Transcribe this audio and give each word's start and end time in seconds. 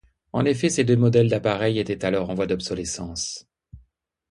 En 0.33 0.45
effet 0.45 0.69
ces 0.71 0.83
deux 0.83 0.95
modèles 0.95 1.29
d'appareils 1.29 1.77
étaient 1.77 2.03
alors 2.05 2.31
en 2.31 2.33
voie 2.33 2.47
d'obsolescence. 2.47 3.47